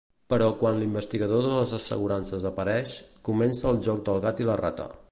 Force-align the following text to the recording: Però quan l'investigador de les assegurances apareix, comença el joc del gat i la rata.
Però 0.33 0.45
quan 0.61 0.79
l'investigador 0.83 1.43
de 1.47 1.51
les 1.59 1.75
assegurances 1.79 2.49
apareix, 2.53 2.97
comença 3.31 3.71
el 3.75 3.83
joc 3.91 4.07
del 4.11 4.27
gat 4.27 4.45
i 4.47 4.51
la 4.53 4.59
rata. 4.67 4.93